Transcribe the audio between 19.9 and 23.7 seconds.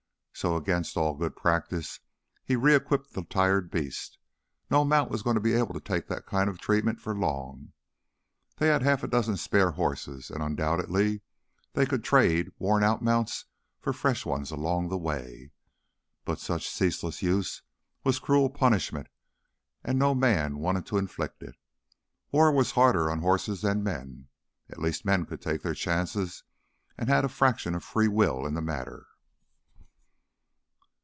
no man wanted to inflict it. War was harder on horses